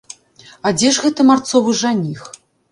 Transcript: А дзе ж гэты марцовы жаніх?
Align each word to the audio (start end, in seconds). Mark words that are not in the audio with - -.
А 0.69 0.71
дзе 0.77 0.89
ж 0.97 1.05
гэты 1.05 1.27
марцовы 1.29 1.79
жаніх? 1.85 2.21